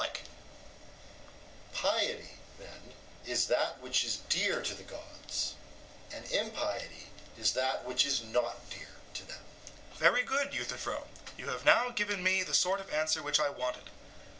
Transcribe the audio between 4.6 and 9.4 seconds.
to the gods, and impiety is that which is not dear to